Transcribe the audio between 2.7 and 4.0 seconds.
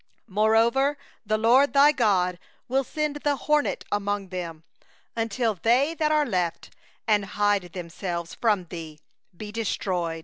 send the hornet